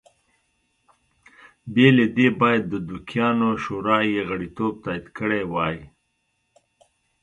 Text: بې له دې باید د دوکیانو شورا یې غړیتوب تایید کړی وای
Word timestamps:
بې 1.73 1.87
له 1.97 2.05
دې 2.15 2.27
باید 2.39 2.63
د 2.69 2.75
دوکیانو 2.87 3.49
شورا 3.63 3.99
یې 4.13 4.21
غړیتوب 4.29 4.73
تایید 4.83 5.05
کړی 5.17 5.43
وای 5.51 5.77